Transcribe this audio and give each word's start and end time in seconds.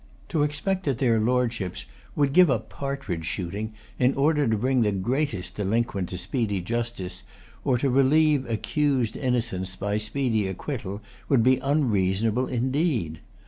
To 0.29 0.41
expect 0.41 0.85
that 0.85 0.97
their 0.97 1.19
Lordships 1.19 1.85
would 2.15 2.33
give 2.33 2.49
up 2.49 2.69
partridge 2.69 3.23
shooting, 3.23 3.73
in 3.99 4.15
order 4.15 4.47
to 4.47 4.57
bring 4.57 4.81
the 4.81 4.91
greatest 4.91 5.57
delinquent 5.57 6.09
to 6.09 6.17
speedy 6.17 6.59
justice, 6.59 7.23
or 7.63 7.77
to 7.77 7.87
relieve 7.87 8.49
accused 8.49 9.15
innocence 9.15 9.75
by 9.75 9.99
speedy 9.99 10.47
acquittal, 10.47 11.03
would 11.29 11.43
be 11.43 11.57
unreasonable 11.59 12.47
indeed. 12.47 13.19